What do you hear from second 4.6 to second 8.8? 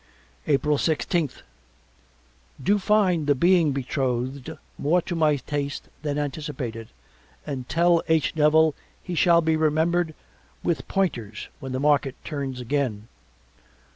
more to my taste than anticipated and tell H. Nevil